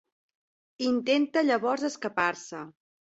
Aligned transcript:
Intenta 0.85 1.43
llavors 1.49 1.83
escapar-se. 1.91 2.63